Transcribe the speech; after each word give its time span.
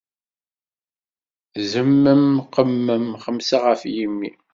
Zemmem 1.71 2.25
qemmem 2.53 3.05
xemsa 3.23 3.57
ɣef 3.65 3.81
yimi! 3.93 4.31